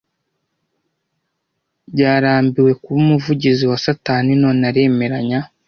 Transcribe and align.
Yarambiwe 1.99 2.71
kuba 2.81 2.97
umuvugizi 3.03 3.63
wa 3.71 3.77
satani 3.85 4.31
none 4.43 4.61
aremeranya 4.71 5.39